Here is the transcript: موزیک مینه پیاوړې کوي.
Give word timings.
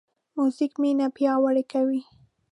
موزیک 0.35 0.73
مینه 0.81 1.07
پیاوړې 1.15 1.63
کوي. 1.71 2.01